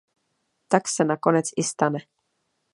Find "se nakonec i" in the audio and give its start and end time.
0.87-1.63